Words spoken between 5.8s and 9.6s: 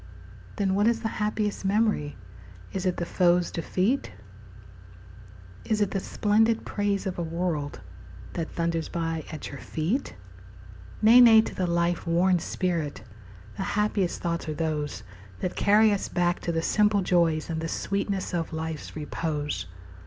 the splendid praise of a world That thunders by at your